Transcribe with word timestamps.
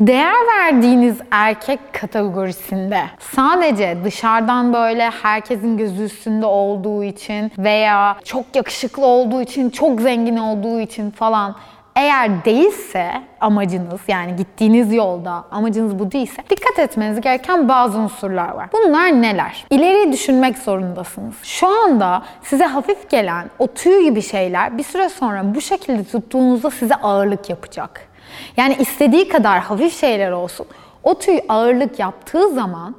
Değer 0.00 0.34
verdiğiniz 0.56 1.18
erkek 1.30 1.80
kategorisinde 1.92 3.02
sadece 3.18 3.98
dışarıdan 4.04 4.72
böyle 4.72 5.10
herkesin 5.10 5.76
gözü 5.76 6.04
üstünde 6.04 6.46
olduğu 6.46 7.04
için 7.04 7.52
veya 7.58 8.16
çok 8.24 8.56
yakışıklı 8.56 9.06
olduğu 9.06 9.42
için, 9.42 9.70
çok 9.70 10.00
zengin 10.00 10.36
olduğu 10.36 10.80
için 10.80 11.10
falan 11.10 11.56
eğer 11.96 12.44
değilse 12.44 13.10
amacınız 13.40 14.00
yani 14.08 14.36
gittiğiniz 14.36 14.92
yolda 14.92 15.44
amacınız 15.50 15.98
bu 15.98 16.12
değilse 16.12 16.42
dikkat 16.50 16.78
etmeniz 16.78 17.20
gereken 17.20 17.68
bazı 17.68 17.98
unsurlar 17.98 18.48
var. 18.48 18.68
Bunlar 18.72 19.22
neler? 19.22 19.64
İleri 19.70 20.12
düşünmek 20.12 20.58
zorundasınız. 20.58 21.34
Şu 21.42 21.66
anda 21.66 22.22
size 22.42 22.64
hafif 22.64 23.10
gelen 23.10 23.50
o 23.58 23.66
tüy 23.66 24.04
gibi 24.04 24.22
şeyler 24.22 24.78
bir 24.78 24.82
süre 24.82 25.08
sonra 25.08 25.54
bu 25.54 25.60
şekilde 25.60 26.04
tuttuğunuzda 26.04 26.70
size 26.70 26.94
ağırlık 26.94 27.50
yapacak. 27.50 28.09
Yani 28.56 28.76
istediği 28.78 29.28
kadar 29.28 29.58
hafif 29.58 30.00
şeyler 30.00 30.30
olsun. 30.30 30.66
O 31.02 31.18
tüy 31.18 31.40
ağırlık 31.48 31.98
yaptığı 31.98 32.48
zaman 32.48 32.94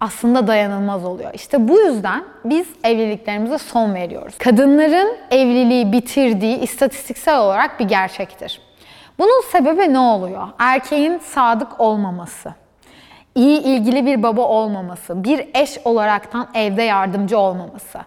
aslında 0.00 0.46
dayanılmaz 0.46 1.04
oluyor. 1.04 1.30
İşte 1.34 1.68
bu 1.68 1.80
yüzden 1.80 2.24
biz 2.44 2.66
evliliklerimize 2.84 3.58
son 3.58 3.94
veriyoruz. 3.94 4.38
Kadınların 4.38 5.16
evliliği 5.30 5.92
bitirdiği 5.92 6.60
istatistiksel 6.60 7.38
olarak 7.38 7.80
bir 7.80 7.84
gerçektir. 7.84 8.60
Bunun 9.18 9.42
sebebi 9.52 9.92
ne 9.92 9.98
oluyor? 9.98 10.48
Erkeğin 10.58 11.18
sadık 11.18 11.80
olmaması, 11.80 12.54
iyi 13.34 13.62
ilgili 13.62 14.06
bir 14.06 14.22
baba 14.22 14.42
olmaması, 14.42 15.24
bir 15.24 15.48
eş 15.54 15.78
olaraktan 15.84 16.48
evde 16.54 16.82
yardımcı 16.82 17.38
olmaması. 17.38 17.98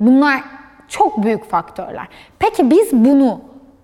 Bunlar 0.00 0.40
çok 0.88 1.22
büyük 1.22 1.50
faktörler. 1.50 2.06
Peki 2.38 2.70
biz 2.70 2.92
bunu 2.92 3.40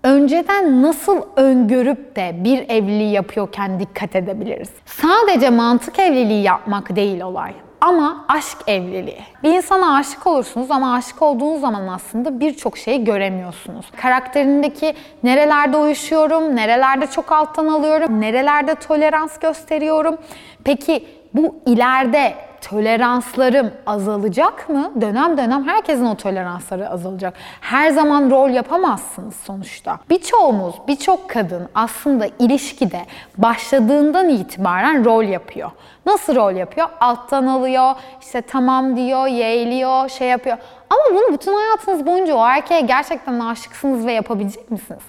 önceden 0.07 0.81
nasıl 0.81 1.21
öngörüp 1.35 2.15
de 2.15 2.35
bir 2.43 2.69
evliliği 2.69 3.11
yapıyorken 3.11 3.79
dikkat 3.79 4.15
edebiliriz? 4.15 4.69
Sadece 4.85 5.49
mantık 5.49 5.99
evliliği 5.99 6.43
yapmak 6.43 6.95
değil 6.95 7.21
olay. 7.21 7.53
Ama 7.81 8.25
aşk 8.27 8.57
evliliği. 8.67 9.21
Bir 9.43 9.53
insana 9.53 9.95
aşık 9.95 10.27
olursunuz 10.27 10.71
ama 10.71 10.93
aşık 10.93 11.21
olduğunuz 11.21 11.61
zaman 11.61 11.87
aslında 11.87 12.39
birçok 12.39 12.77
şeyi 12.77 13.03
göremiyorsunuz. 13.03 13.85
Karakterindeki 14.01 14.93
nerelerde 15.23 15.77
uyuşuyorum, 15.77 16.55
nerelerde 16.55 17.07
çok 17.07 17.31
alttan 17.31 17.67
alıyorum, 17.67 18.21
nerelerde 18.21 18.75
tolerans 18.75 19.39
gösteriyorum. 19.39 20.17
Peki 20.63 21.05
bu 21.33 21.55
ileride 21.65 22.33
toleranslarım 22.69 23.71
azalacak 23.85 24.69
mı? 24.69 24.91
Dönem 25.01 25.37
dönem 25.37 25.67
herkesin 25.67 26.05
o 26.05 26.15
toleransları 26.15 26.89
azalacak. 26.89 27.33
Her 27.61 27.89
zaman 27.89 28.31
rol 28.31 28.49
yapamazsınız 28.49 29.35
sonuçta. 29.35 29.99
Birçoğumuz, 30.09 30.75
birçok 30.87 31.29
kadın 31.29 31.69
aslında 31.75 32.27
ilişkide 32.39 33.05
başladığından 33.37 34.29
itibaren 34.29 35.05
rol 35.05 35.23
yapıyor. 35.23 35.71
Nasıl 36.05 36.35
rol 36.35 36.55
yapıyor? 36.55 36.87
Alttan 36.99 37.47
alıyor, 37.47 37.95
işte 38.21 38.41
tamam 38.41 38.97
diyor, 38.97 39.27
yeğliyor, 39.27 40.09
şey 40.09 40.27
yapıyor. 40.27 40.57
Ama 40.89 41.17
bunu 41.17 41.33
bütün 41.33 41.53
hayatınız 41.53 42.05
boyunca 42.05 42.35
o 42.35 42.45
erkeğe 42.45 42.81
gerçekten 42.81 43.39
aşıksınız 43.39 44.05
ve 44.05 44.13
yapabilecek 44.13 44.71
misiniz? 44.71 45.03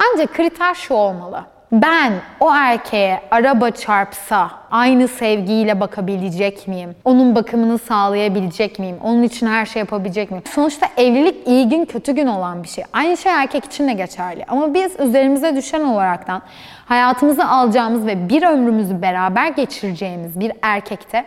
Bence 0.00 0.26
kriter 0.26 0.74
şu 0.74 0.94
olmalı 0.94 1.53
ben 1.82 2.12
o 2.40 2.54
erkeğe 2.54 3.20
araba 3.30 3.70
çarpsa 3.70 4.50
aynı 4.70 5.08
sevgiyle 5.08 5.80
bakabilecek 5.80 6.68
miyim? 6.68 6.94
Onun 7.04 7.34
bakımını 7.34 7.78
sağlayabilecek 7.78 8.78
miyim? 8.78 8.96
Onun 9.02 9.22
için 9.22 9.46
her 9.46 9.66
şey 9.66 9.80
yapabilecek 9.80 10.30
miyim? 10.30 10.42
Sonuçta 10.54 10.86
evlilik 10.96 11.48
iyi 11.48 11.68
gün 11.68 11.84
kötü 11.84 12.12
gün 12.12 12.26
olan 12.26 12.62
bir 12.62 12.68
şey. 12.68 12.84
Aynı 12.92 13.16
şey 13.16 13.32
erkek 13.32 13.64
için 13.64 13.88
de 13.88 13.92
geçerli. 13.92 14.44
Ama 14.48 14.74
biz 14.74 15.00
üzerimize 15.00 15.56
düşen 15.56 15.80
olaraktan 15.80 16.42
hayatımızı 16.86 17.48
alacağımız 17.48 18.06
ve 18.06 18.28
bir 18.28 18.42
ömrümüzü 18.42 19.02
beraber 19.02 19.48
geçireceğimiz 19.48 20.40
bir 20.40 20.52
erkekte 20.62 21.24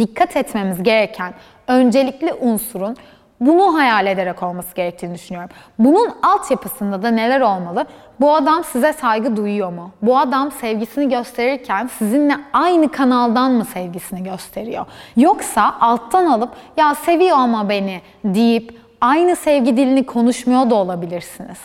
dikkat 0.00 0.36
etmemiz 0.36 0.82
gereken 0.82 1.34
öncelikli 1.68 2.32
unsurun 2.32 2.96
bunu 3.40 3.78
hayal 3.78 4.06
ederek 4.06 4.42
olması 4.42 4.74
gerektiğini 4.74 5.14
düşünüyorum. 5.14 5.50
Bunun 5.78 6.10
altyapısında 6.22 7.02
da 7.02 7.10
neler 7.10 7.40
olmalı? 7.40 7.86
Bu 8.20 8.34
adam 8.34 8.64
size 8.64 8.92
saygı 8.92 9.36
duyuyor 9.36 9.72
mu? 9.72 9.90
Bu 10.02 10.18
adam 10.18 10.52
sevgisini 10.52 11.08
gösterirken 11.08 11.86
sizinle 11.98 12.36
aynı 12.52 12.90
kanaldan 12.90 13.52
mı 13.52 13.64
sevgisini 13.64 14.22
gösteriyor? 14.22 14.86
Yoksa 15.16 15.74
alttan 15.80 16.26
alıp 16.26 16.50
ya 16.76 16.94
seviyor 16.94 17.36
ama 17.36 17.68
beni 17.68 18.00
deyip 18.24 18.78
aynı 19.00 19.36
sevgi 19.36 19.76
dilini 19.76 20.06
konuşmuyor 20.06 20.70
da 20.70 20.74
olabilirsiniz. 20.74 21.58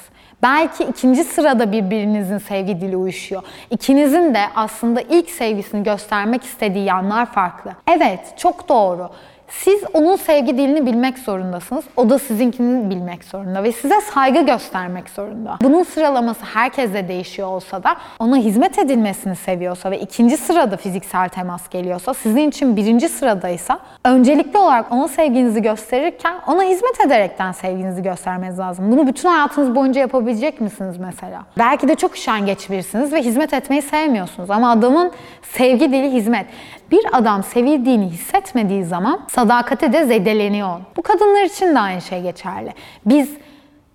Belki 0.44 0.84
ikinci 0.84 1.24
sırada 1.24 1.72
birbirinizin 1.72 2.38
sevgi 2.38 2.82
dili 2.82 2.98
uyuşuyor. 2.98 3.44
İkinizin 3.70 4.34
de 4.34 4.42
aslında 4.56 5.02
ilk 5.02 5.30
sevgisini 5.30 5.84
göstermek 5.84 6.44
istediği 6.44 6.86
yanlar 6.86 7.26
farklı. 7.26 7.72
Evet, 7.88 8.20
çok 8.38 8.70
doğru. 8.70 9.10
Siz 9.60 9.84
onun 9.94 10.16
sevgi 10.16 10.58
dilini 10.58 10.86
bilmek 10.86 11.20
zorundasınız. 11.20 11.86
O 11.98 12.10
da 12.10 12.20
sizinkini 12.20 12.90
bilmek 12.90 13.24
zorunda 13.24 13.64
ve 13.64 13.72
size 13.72 14.02
saygı 14.02 14.46
göstermek 14.46 15.10
zorunda. 15.10 15.58
Bunun 15.62 15.84
sıralaması 15.84 16.46
herkese 16.46 17.08
değişiyor 17.08 17.48
olsa 17.48 17.84
da 17.84 17.96
ona 18.20 18.38
hizmet 18.38 18.80
edilmesini 18.80 19.36
seviyorsa 19.36 19.92
ve 19.92 20.00
ikinci 20.00 20.38
sırada 20.38 20.78
fiziksel 20.78 21.30
temas 21.30 21.70
geliyorsa 21.70 22.14
sizin 22.14 22.50
için 22.50 22.76
birinci 22.76 23.10
sıradaysa 23.10 23.80
öncelikli 24.06 24.58
olarak 24.58 24.92
ona 24.92 25.08
sevginizi 25.08 25.62
gösterirken 25.62 26.36
ona 26.48 26.64
hizmet 26.64 27.02
ederekten 27.06 27.52
sevginizi 27.52 28.04
göstermeniz 28.04 28.60
lazım. 28.60 28.92
Bunu 28.92 29.08
bütün 29.08 29.30
hayatınız 29.30 29.76
boyunca 29.76 30.02
yapabilecek 30.02 30.62
misiniz 30.62 30.98
mesela? 30.98 31.44
Belki 31.58 31.88
de 31.88 31.96
çok 31.96 32.16
üşengeç 32.16 32.70
birisiniz 32.70 33.14
ve 33.14 33.22
hizmet 33.22 33.54
etmeyi 33.54 33.82
sevmiyorsunuz 33.82 34.50
ama 34.52 34.72
adamın 34.72 35.12
sevgi 35.42 35.92
dili 35.92 36.12
hizmet. 36.12 36.46
Bir 36.92 37.06
adam 37.14 37.44
sevildiğini 37.44 38.06
hissetmediği 38.10 38.84
zaman 38.84 39.20
sadakati 39.44 39.94
de 39.94 40.06
zedeleniyor. 40.06 40.80
Bu 40.98 41.02
kadınlar 41.02 41.44
için 41.44 41.76
de 41.76 41.80
aynı 41.80 42.02
şey 42.02 42.22
geçerli. 42.22 42.74
Biz 43.06 43.30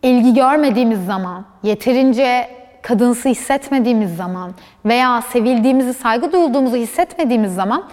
ilgi 0.02 0.34
görmediğimiz 0.34 1.06
zaman, 1.06 1.44
yeterince 1.62 2.48
kadınsı 2.82 3.28
hissetmediğimiz 3.28 4.16
zaman 4.16 4.54
veya 4.84 5.22
sevildiğimizi, 5.22 5.94
saygı 5.94 6.32
duyulduğumuzu 6.32 6.76
hissetmediğimiz 6.76 7.54
zaman 7.54 7.84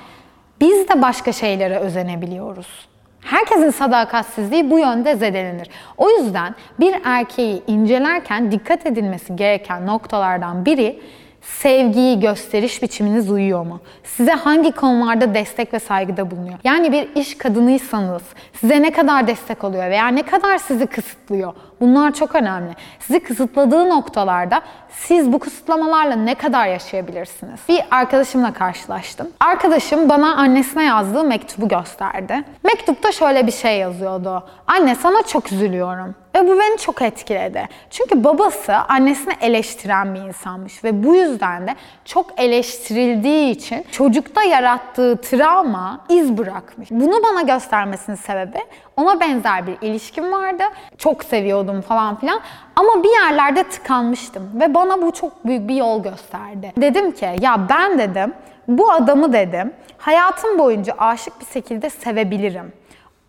biz 0.62 0.90
de 0.90 1.02
başka 1.02 1.32
şeylere 1.32 1.78
özenebiliyoruz. 1.78 2.88
Herkesin 3.22 3.70
sadakatsizliği 3.70 4.70
bu 4.72 4.80
yönde 4.80 5.16
zedelenir. 5.16 5.70
O 5.98 6.10
yüzden 6.10 6.56
bir 6.80 6.96
erkeği 7.04 7.64
incelerken 7.68 8.52
dikkat 8.52 8.86
edilmesi 8.86 9.36
gereken 9.36 9.86
noktalardan 9.86 10.66
biri 10.66 11.00
sevgiyi 11.46 12.20
gösteriş 12.20 12.82
biçiminiz 12.82 13.32
uyuyor 13.32 13.66
mu? 13.66 13.80
Size 14.04 14.32
hangi 14.32 14.72
konularda 14.72 15.34
destek 15.34 15.74
ve 15.74 15.80
saygıda 15.80 16.32
bulunuyor? 16.32 16.60
Yani 16.64 16.92
bir 16.92 17.16
iş 17.16 17.38
kadınıysanız 17.38 18.24
size 18.54 18.82
ne 18.82 18.92
kadar 18.92 19.28
destek 19.28 19.64
oluyor 19.64 19.90
veya 19.90 20.08
ne 20.08 20.24
kadar 20.24 20.58
sizi 20.58 20.88
kısıtlıyor? 20.88 21.54
Bunlar 21.82 22.14
çok 22.14 22.36
önemli. 22.36 22.74
Sizi 23.00 23.20
kısıtladığı 23.20 23.90
noktalarda 23.90 24.62
siz 24.90 25.34
bu 25.34 25.40
kısıtlamalarla 25.40 26.16
ne 26.16 26.36
kadar 26.36 26.68
yaşayabilirsiniz? 26.68 27.60
Bir 27.70 27.82
arkadaşımla 27.92 28.54
karşılaştım. 28.54 29.28
Arkadaşım 29.40 30.10
bana 30.10 30.36
annesine 30.36 30.84
yazdığı 30.84 31.24
mektubu 31.24 31.68
gösterdi. 31.68 32.44
Mektupta 32.64 33.12
şöyle 33.12 33.48
bir 33.48 33.52
şey 33.52 33.78
yazıyordu. 33.80 34.44
Anne 34.68 34.96
sana 34.96 35.24
çok 35.24 35.52
üzülüyorum. 35.52 36.16
Ve 36.36 36.48
bu 36.48 36.60
beni 36.60 36.78
çok 36.78 37.02
etkiledi. 37.02 37.68
Çünkü 37.90 38.24
babası 38.24 38.76
annesini 38.76 39.34
eleştiren 39.42 40.16
bir 40.16 40.20
insanmış 40.20 40.84
ve 40.84 41.04
bu 41.04 41.16
yüzden 41.16 41.68
de 41.68 41.76
çok 42.06 42.40
eleştirildiği 42.40 43.52
için 43.52 43.86
çocukta 43.92 44.44
yarattığı 44.44 45.18
travma 45.22 46.00
iz 46.10 46.38
bırakmış. 46.38 46.92
Bunu 46.92 47.24
bana 47.24 47.42
göstermesinin 47.42 48.16
sebebi 48.16 48.58
ona 48.98 49.20
benzer 49.20 49.68
bir 49.68 49.78
ilişkim 49.82 50.32
vardı. 50.32 50.64
Çok 50.98 51.24
seviyordum 51.24 51.82
falan 51.82 52.16
filan. 52.16 52.40
Ama 52.76 53.04
bir 53.04 53.10
yerlerde 53.10 53.64
tıkanmıştım 53.64 54.50
ve 54.60 54.74
bana 54.74 55.02
bu 55.02 55.12
çok 55.12 55.46
büyük 55.46 55.68
bir 55.70 55.76
yol 55.76 56.04
gösterdi. 56.04 56.74
Dedim 56.78 57.12
ki 57.12 57.30
ya 57.42 57.60
ben 57.70 58.00
dedim 58.00 58.34
bu 58.68 58.92
adamı 58.92 59.34
dedim 59.34 59.74
hayatım 59.98 60.60
boyunca 60.60 60.94
aşık 60.98 61.40
bir 61.40 61.46
şekilde 61.46 61.90
sevebilirim. 61.90 62.74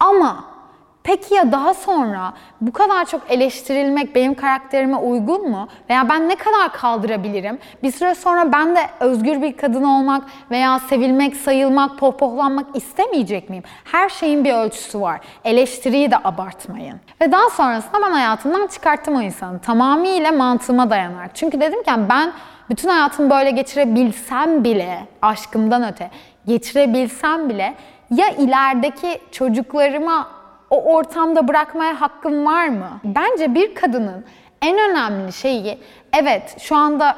Ama 0.00 0.55
Peki 1.06 1.34
ya 1.34 1.52
daha 1.52 1.74
sonra 1.74 2.32
bu 2.60 2.72
kadar 2.72 3.04
çok 3.04 3.30
eleştirilmek 3.30 4.14
benim 4.14 4.34
karakterime 4.34 4.96
uygun 4.96 5.50
mu? 5.50 5.68
Veya 5.90 6.08
ben 6.08 6.28
ne 6.28 6.36
kadar 6.36 6.72
kaldırabilirim? 6.72 7.58
Bir 7.82 7.90
süre 7.90 8.14
sonra 8.14 8.52
ben 8.52 8.76
de 8.76 8.80
özgür 9.00 9.42
bir 9.42 9.56
kadın 9.56 9.84
olmak 9.84 10.22
veya 10.50 10.78
sevilmek, 10.78 11.36
sayılmak, 11.36 11.98
pohpohlanmak 11.98 12.76
istemeyecek 12.76 13.50
miyim? 13.50 13.62
Her 13.84 14.08
şeyin 14.08 14.44
bir 14.44 14.52
ölçüsü 14.52 15.00
var. 15.00 15.20
Eleştiriyi 15.44 16.10
de 16.10 16.16
abartmayın. 16.24 17.00
Ve 17.20 17.32
daha 17.32 17.50
sonrasında 17.50 18.02
ben 18.06 18.12
hayatımdan 18.12 18.66
çıkarttım 18.66 19.16
o 19.16 19.22
insanı. 19.22 19.58
Tamamıyla 19.58 20.32
mantığıma 20.32 20.90
dayanarak. 20.90 21.30
Çünkü 21.34 21.60
dedim 21.60 21.82
ki 21.82 21.90
ben 22.08 22.32
bütün 22.70 22.88
hayatımı 22.88 23.30
böyle 23.30 23.50
geçirebilsem 23.50 24.64
bile, 24.64 25.08
aşkımdan 25.22 25.92
öte 25.92 26.10
geçirebilsem 26.46 27.48
bile 27.48 27.74
ya 28.10 28.28
ilerideki 28.28 29.20
çocuklarıma 29.32 30.35
o 30.70 30.94
ortamda 30.94 31.48
bırakmaya 31.48 32.00
hakkım 32.00 32.46
var 32.46 32.68
mı? 32.68 33.00
Bence 33.04 33.54
bir 33.54 33.74
kadının 33.74 34.24
en 34.62 34.78
önemli 34.90 35.32
şeyi 35.32 35.78
evet 36.12 36.56
şu 36.60 36.76
anda 36.76 37.16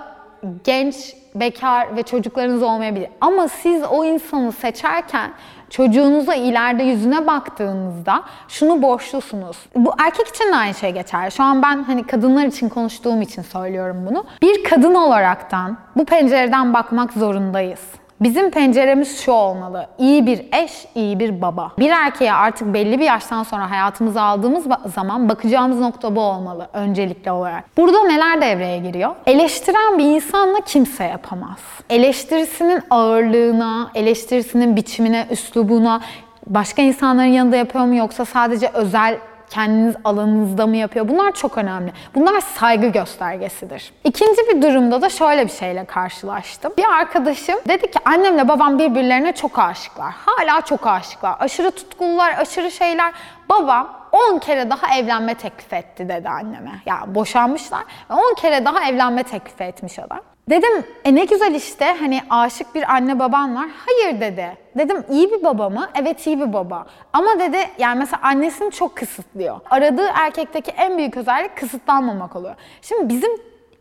genç 0.64 1.14
bekar 1.34 1.96
ve 1.96 2.02
çocuklarınız 2.02 2.62
olmayabilir. 2.62 3.08
Ama 3.20 3.48
siz 3.48 3.82
o 3.90 4.04
insanı 4.04 4.52
seçerken 4.52 5.30
çocuğunuza 5.70 6.34
ileride 6.34 6.82
yüzüne 6.82 7.26
baktığınızda 7.26 8.22
şunu 8.48 8.82
borçlusunuz. 8.82 9.56
Bu 9.76 9.92
erkek 9.98 10.28
için 10.28 10.52
de 10.52 10.56
aynı 10.56 10.74
şey 10.74 10.90
geçer. 10.90 11.30
Şu 11.30 11.42
an 11.42 11.62
ben 11.62 11.82
hani 11.82 12.06
kadınlar 12.06 12.46
için 12.46 12.68
konuştuğum 12.68 13.22
için 13.22 13.42
söylüyorum 13.42 14.06
bunu. 14.10 14.24
Bir 14.42 14.64
kadın 14.64 14.94
olaraktan 14.94 15.76
bu 15.96 16.04
pencereden 16.04 16.74
bakmak 16.74 17.12
zorundayız. 17.12 17.80
Bizim 18.20 18.50
penceremiz 18.50 19.20
şu 19.20 19.32
olmalı. 19.32 19.86
İyi 19.98 20.26
bir 20.26 20.40
eş, 20.52 20.86
iyi 20.94 21.18
bir 21.20 21.42
baba. 21.42 21.72
Bir 21.78 21.90
erkeğe 21.90 22.32
artık 22.32 22.74
belli 22.74 22.98
bir 22.98 23.04
yaştan 23.04 23.42
sonra 23.42 23.70
hayatımıza 23.70 24.22
aldığımız 24.22 24.66
zaman 24.94 25.28
bakacağımız 25.28 25.80
nokta 25.80 26.16
bu 26.16 26.20
olmalı 26.20 26.68
öncelikli 26.72 27.30
olarak. 27.30 27.64
Burada 27.76 28.02
neler 28.02 28.40
devreye 28.40 28.78
giriyor? 28.78 29.10
Eleştiren 29.26 29.98
bir 29.98 30.04
insanla 30.04 30.60
kimse 30.66 31.04
yapamaz. 31.04 31.58
Eleştirisinin 31.90 32.82
ağırlığına, 32.90 33.90
eleştirisinin 33.94 34.76
biçimine, 34.76 35.26
üslubuna, 35.30 36.00
başka 36.46 36.82
insanların 36.82 37.28
yanında 37.28 37.56
yapıyor 37.56 37.84
mu 37.84 37.94
yoksa 37.94 38.24
sadece 38.24 38.70
özel 38.74 39.18
kendiniz 39.50 39.96
alanınızda 40.04 40.66
mı 40.66 40.76
yapıyor? 40.76 41.08
Bunlar 41.08 41.32
çok 41.32 41.58
önemli. 41.58 41.92
Bunlar 42.14 42.40
saygı 42.40 42.86
göstergesidir. 42.86 43.92
İkinci 44.04 44.40
bir 44.48 44.62
durumda 44.62 45.02
da 45.02 45.08
şöyle 45.08 45.44
bir 45.44 45.52
şeyle 45.52 45.84
karşılaştım. 45.84 46.72
Bir 46.78 46.84
arkadaşım 46.84 47.58
dedi 47.68 47.90
ki 47.90 47.98
annemle 48.04 48.48
babam 48.48 48.78
birbirlerine 48.78 49.32
çok 49.32 49.58
aşıklar. 49.58 50.14
Hala 50.26 50.60
çok 50.60 50.86
aşıklar. 50.86 51.36
Aşırı 51.40 51.70
tutkular, 51.70 52.34
aşırı 52.38 52.70
şeyler. 52.70 53.12
Babam 53.48 53.98
10 54.12 54.38
kere 54.38 54.70
daha 54.70 54.98
evlenme 54.98 55.34
teklif 55.34 55.72
etti 55.72 56.08
dedi 56.08 56.28
anneme. 56.28 56.82
Ya 56.86 57.04
boşanmışlar 57.06 57.84
ve 58.10 58.14
10 58.14 58.34
kere 58.34 58.64
daha 58.64 58.84
evlenme 58.88 59.22
teklif 59.22 59.60
etmiş 59.60 59.98
adam. 59.98 60.20
Dedim 60.50 60.84
e 61.04 61.14
ne 61.14 61.24
güzel 61.24 61.54
işte 61.54 61.96
hani 62.00 62.20
aşık 62.30 62.74
bir 62.74 62.94
anne 62.94 63.18
baban 63.18 63.56
var. 63.56 63.66
Hayır 63.86 64.20
dedi. 64.20 64.56
Dedim 64.78 65.04
iyi 65.10 65.30
bir 65.30 65.44
baba 65.44 65.68
mı? 65.68 65.88
Evet 66.02 66.26
iyi 66.26 66.40
bir 66.40 66.52
baba. 66.52 66.86
Ama 67.12 67.38
dedi 67.38 67.56
yani 67.78 67.98
mesela 67.98 68.20
annesini 68.22 68.70
çok 68.70 68.96
kısıtlıyor. 68.96 69.60
Aradığı 69.70 70.06
erkekteki 70.14 70.70
en 70.70 70.98
büyük 70.98 71.16
özellik 71.16 71.56
kısıtlanmamak 71.56 72.36
oluyor. 72.36 72.54
Şimdi 72.82 73.08
bizim 73.08 73.30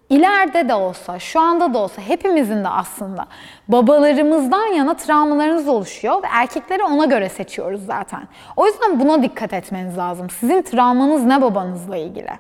ileride 0.10 0.69
de 0.69 0.74
olsa, 0.74 1.19
şu 1.19 1.40
anda 1.40 1.74
da 1.74 1.78
olsa 1.78 2.02
hepimizin 2.02 2.64
de 2.64 2.69
aslında 2.69 3.28
babalarımızdan 3.68 4.66
yana 4.66 4.94
travmalarınız 4.94 5.68
oluşuyor 5.68 6.24
ve 6.24 6.28
erkekleri 6.31 6.84
ona 6.84 7.06
göre 7.06 7.30
seçiyoruz 7.30 7.86
zaten. 7.86 8.22
O 8.56 8.68
yüzden 8.68 9.00
buna 9.00 9.24
dikkat 9.24 9.54
etmeniz 9.54 9.98
lazım. 9.98 10.30
Sizin 10.30 10.62
travmanız 10.62 11.24
ne 11.24 11.42
babanızla 11.42 11.98
ilgili? 11.98 12.31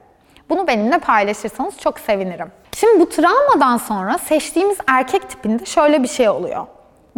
Bunu 0.49 0.67
benimle 0.67 0.97
paylaşırsanız 0.97 1.77
çok 1.77 1.99
sevinirim. 1.99 2.51
Şimdi 2.79 2.99
bu 2.99 3.09
travmadan 3.09 3.77
sonra 3.77 4.17
seçtiğimiz 4.17 4.77
erkek 4.87 5.29
tipinde 5.29 5.65
şöyle 5.65 6.03
bir 6.03 6.07
şey 6.07 6.29
oluyor. 6.29 6.65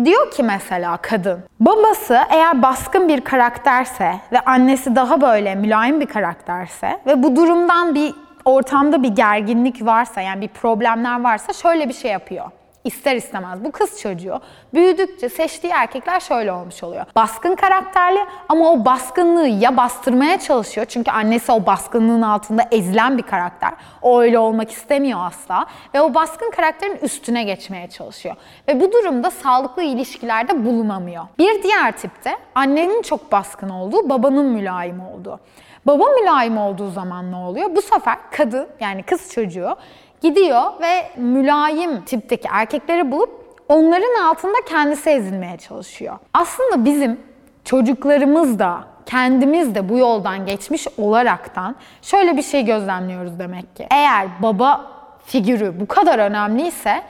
Diyor 0.06 0.32
ki 0.32 0.44
mesela 0.44 0.98
kadın, 0.98 1.40
babası 1.60 2.20
eğer 2.30 2.62
baskın 2.62 3.08
bir 3.08 3.22
karakterse 3.22 4.16
ve 4.32 4.40
annesi 4.40 4.96
daha 4.96 5.22
böyle 5.22 5.56
mülayim 5.56 6.02
bir 6.02 6.06
karakterse 6.06 7.00
ve 7.06 7.24
bu 7.24 7.36
durumdan 7.36 7.96
bir 7.96 8.14
ortamda 8.46 9.04
bir 9.04 9.10
gerginlik 9.10 9.86
varsa 9.86 10.22
yani 10.22 10.42
bir 10.42 10.48
problemler 10.48 11.24
varsa 11.24 11.54
şöyle 11.54 11.90
bir 11.90 11.94
şey 11.94 12.12
yapıyor. 12.12 12.46
İster 12.84 13.16
istemez 13.16 13.64
bu 13.64 13.72
kız 13.72 14.02
çocuğu 14.02 14.40
büyüdükçe 14.74 15.30
seçtiği 15.30 15.74
erkekler 15.74 16.20
şöyle 16.20 16.52
olmuş 16.52 16.84
oluyor. 16.84 17.06
Baskın 17.16 17.56
karakterli 17.56 18.20
ama 18.50 18.72
o 18.72 18.86
baskınlığı 18.86 19.48
ya 19.48 19.78
bastırmaya 19.78 20.40
çalışıyor 20.40 20.86
çünkü 20.90 21.12
annesi 21.12 21.52
o 21.52 21.66
baskınlığın 21.66 22.22
altında 22.22 22.64
ezilen 22.72 23.18
bir 23.18 23.24
karakter. 23.24 23.72
O 24.02 24.22
öyle 24.22 24.40
olmak 24.40 24.72
istemiyor 24.72 25.20
asla 25.24 25.66
ve 25.94 26.02
o 26.02 26.14
baskın 26.14 26.52
karakterin 26.52 26.98
üstüne 27.02 27.44
geçmeye 27.44 27.90
çalışıyor. 27.90 28.36
Ve 28.68 28.82
bu 28.82 28.92
durumda 28.92 29.32
sağlıklı 29.32 29.84
ilişkilerde 29.84 30.66
bulunamıyor. 30.66 31.24
Bir 31.38 31.64
diğer 31.64 31.98
tipte 31.98 32.38
annenin 32.56 33.02
çok 33.02 33.32
baskın 33.32 33.70
olduğu, 33.70 34.10
babanın 34.10 34.46
mülayim 34.46 35.00
olduğu. 35.00 35.40
Baba 35.86 36.06
mülayim 36.22 36.58
olduğu 36.58 36.92
zaman 36.92 37.32
ne 37.32 37.36
oluyor? 37.36 37.76
Bu 37.76 37.82
sefer 37.82 38.18
kadın 38.32 38.68
yani 38.80 39.04
kız 39.04 39.34
çocuğu 39.34 39.76
gidiyor 40.22 40.62
ve 40.82 41.22
mülayim 41.22 42.02
tipteki 42.06 42.48
erkekleri 42.52 43.12
bulup 43.12 43.56
onların 43.70 44.24
altında 44.24 44.58
kendisi 44.70 45.10
ezilmeye 45.10 45.58
çalışıyor. 45.58 46.18
Aslında 46.34 46.86
bizim 46.86 47.20
çocuklarımız 47.64 48.60
da 48.60 48.84
kendimiz 49.06 49.76
de 49.76 49.90
bu 49.90 49.98
yoldan 49.98 50.46
geçmiş 50.46 50.88
olaraktan 50.98 51.76
şöyle 52.02 52.38
bir 52.38 52.42
şey 52.42 52.66
gözlemliyoruz 52.66 53.40
demek 53.40 53.76
ki. 53.76 53.88
Eğer 53.92 54.28
baba 54.42 54.86
figürü 55.26 55.80
bu 55.80 55.88
kadar 55.88 56.20
önemliyse 56.20 57.04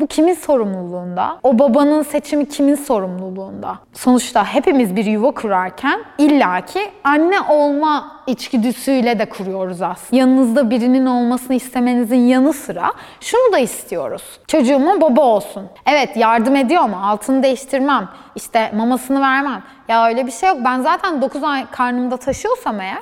bu 0.00 0.06
kimin 0.06 0.34
sorumluluğunda? 0.34 1.38
O 1.42 1.58
babanın 1.58 2.02
seçimi 2.02 2.48
kimin 2.48 2.74
sorumluluğunda? 2.74 3.78
Sonuçta 3.92 4.44
hepimiz 4.44 4.96
bir 4.96 5.04
yuva 5.04 5.30
kurarken 5.30 6.00
illaki 6.18 6.90
anne 7.04 7.40
olma 7.40 8.22
içgüdüsüyle 8.26 9.18
de 9.18 9.28
kuruyoruz 9.28 9.82
aslında. 9.82 10.20
Yanınızda 10.20 10.70
birinin 10.70 11.06
olmasını 11.06 11.56
istemenizin 11.56 12.16
yanı 12.16 12.52
sıra 12.52 12.92
şunu 13.20 13.52
da 13.52 13.58
istiyoruz. 13.58 14.22
Çocuğuma 14.46 15.00
baba 15.00 15.20
olsun. 15.20 15.62
Evet 15.86 16.16
yardım 16.16 16.56
ediyor 16.56 16.82
mu? 16.82 16.96
Altını 17.04 17.42
değiştirmem. 17.42 18.08
İşte 18.34 18.72
mamasını 18.76 19.20
vermem. 19.20 19.62
Ya 19.88 20.06
öyle 20.06 20.26
bir 20.26 20.32
şey 20.32 20.48
yok. 20.48 20.58
Ben 20.64 20.80
zaten 20.80 21.22
9 21.22 21.44
ay 21.44 21.66
karnımda 21.70 22.16
taşıyorsam 22.16 22.80
eğer 22.80 22.98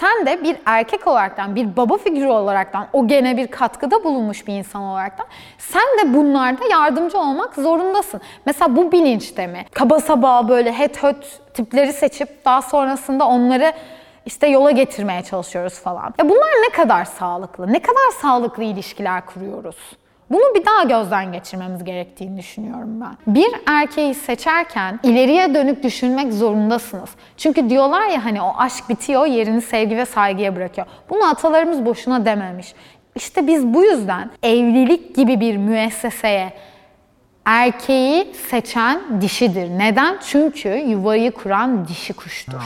sen 0.00 0.26
de 0.26 0.42
bir 0.44 0.56
erkek 0.66 1.06
olaraktan, 1.06 1.56
bir 1.56 1.76
baba 1.76 1.96
figürü 1.96 2.28
olaraktan, 2.28 2.86
o 2.92 3.06
gene 3.06 3.36
bir 3.36 3.46
katkıda 3.46 4.04
bulunmuş 4.04 4.46
bir 4.46 4.52
insan 4.52 4.82
olaraktan 4.82 5.26
sen 5.58 5.82
de 5.82 6.14
bunlarda 6.14 6.64
yardımcı 6.70 7.18
olmak 7.18 7.54
zorundasın. 7.54 8.20
Mesela 8.46 8.76
bu 8.76 8.92
bilinçte 8.92 9.46
mi? 9.46 9.66
Kaba 9.72 10.00
saba 10.00 10.48
böyle 10.48 10.72
het 10.72 11.02
höt 11.02 11.40
tipleri 11.54 11.92
seçip 11.92 12.44
daha 12.44 12.62
sonrasında 12.62 13.28
onları 13.28 13.72
işte 14.26 14.46
yola 14.46 14.70
getirmeye 14.70 15.22
çalışıyoruz 15.22 15.74
falan. 15.80 16.14
Ya 16.18 16.28
bunlar 16.28 16.50
ne 16.68 16.72
kadar 16.76 17.04
sağlıklı? 17.04 17.72
Ne 17.72 17.82
kadar 17.82 18.10
sağlıklı 18.22 18.62
ilişkiler 18.62 19.26
kuruyoruz? 19.26 19.76
Bunu 20.30 20.54
bir 20.54 20.66
daha 20.66 20.82
gözden 20.82 21.32
geçirmemiz 21.32 21.84
gerektiğini 21.84 22.38
düşünüyorum 22.38 23.00
ben. 23.00 23.34
Bir 23.34 23.48
erkeği 23.66 24.14
seçerken 24.14 25.00
ileriye 25.02 25.54
dönük 25.54 25.82
düşünmek 25.82 26.32
zorundasınız. 26.32 27.10
Çünkü 27.36 27.70
diyorlar 27.70 28.06
ya 28.08 28.24
hani 28.24 28.42
o 28.42 28.54
aşk 28.58 28.88
bitiyor, 28.88 29.26
yerini 29.26 29.60
sevgi 29.62 29.96
ve 29.96 30.06
saygıya 30.06 30.56
bırakıyor. 30.56 30.86
Bunu 31.10 31.24
atalarımız 31.24 31.86
boşuna 31.86 32.24
dememiş. 32.24 32.74
İşte 33.14 33.46
biz 33.46 33.66
bu 33.74 33.84
yüzden 33.84 34.30
evlilik 34.42 35.16
gibi 35.16 35.40
bir 35.40 35.56
müesseseye 35.56 36.52
erkeği 37.44 38.32
seçen 38.50 39.20
dişidir. 39.20 39.70
Neden? 39.78 40.18
Çünkü 40.26 40.68
yuvayı 40.68 41.32
kuran 41.32 41.88
dişi 41.88 42.12
kuştur. 42.12 42.58